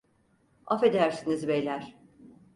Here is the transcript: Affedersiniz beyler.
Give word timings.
Affedersiniz 0.67 1.47
beyler. 1.47 1.97